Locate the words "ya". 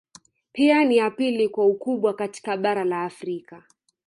0.97-1.11